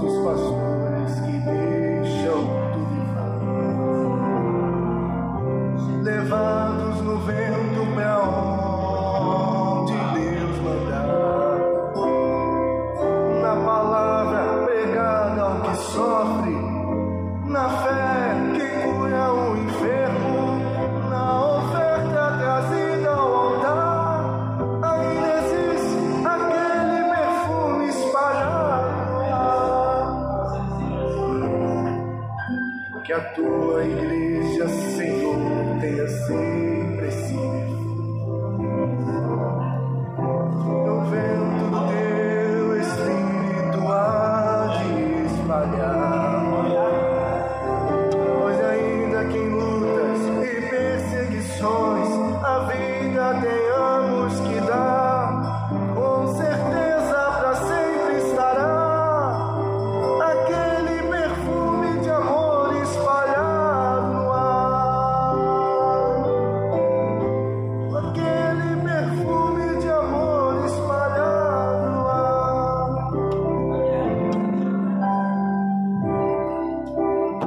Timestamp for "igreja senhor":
33.86-35.07